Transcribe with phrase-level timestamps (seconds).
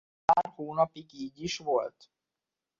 [0.25, 2.09] Pár hónapig így is volt.